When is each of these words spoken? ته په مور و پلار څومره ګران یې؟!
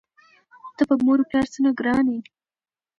ته 0.75 0.83
په 0.89 0.95
مور 1.05 1.17
و 1.21 1.27
پلار 1.29 1.45
څومره 1.53 1.71
ګران 1.79 2.05
یې؟! 2.13 2.19